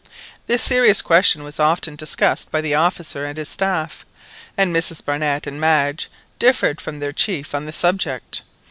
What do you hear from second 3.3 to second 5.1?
his "staff," and Mrs